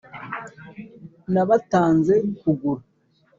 Nabatanze 1.33 2.13
kugura! 2.39 2.81